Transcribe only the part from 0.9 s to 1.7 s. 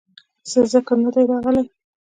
نۀ دے راغلے